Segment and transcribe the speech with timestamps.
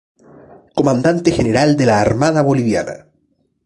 [0.79, 3.05] Comandante General de la Armada Boliviana.